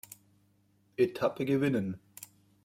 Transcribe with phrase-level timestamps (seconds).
[0.97, 1.99] Etappe gewinnen.